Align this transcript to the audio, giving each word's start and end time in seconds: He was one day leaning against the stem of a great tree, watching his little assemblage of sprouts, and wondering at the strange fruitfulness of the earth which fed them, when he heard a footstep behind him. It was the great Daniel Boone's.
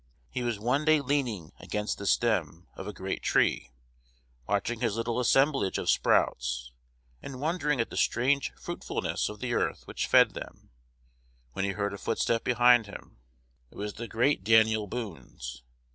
He 0.31 0.41
was 0.41 0.57
one 0.57 0.83
day 0.83 0.99
leaning 0.99 1.51
against 1.59 1.99
the 1.99 2.07
stem 2.07 2.65
of 2.73 2.87
a 2.87 2.91
great 2.91 3.21
tree, 3.21 3.69
watching 4.47 4.79
his 4.79 4.95
little 4.95 5.19
assemblage 5.19 5.77
of 5.77 5.91
sprouts, 5.91 6.71
and 7.21 7.39
wondering 7.39 7.79
at 7.79 7.91
the 7.91 7.97
strange 7.97 8.51
fruitfulness 8.55 9.29
of 9.29 9.41
the 9.41 9.53
earth 9.53 9.83
which 9.85 10.07
fed 10.07 10.31
them, 10.31 10.71
when 11.53 11.65
he 11.65 11.73
heard 11.73 11.93
a 11.93 11.99
footstep 11.99 12.43
behind 12.43 12.87
him. 12.87 13.19
It 13.69 13.77
was 13.77 13.93
the 13.93 14.07
great 14.07 14.43
Daniel 14.43 14.87
Boone's. 14.87 15.61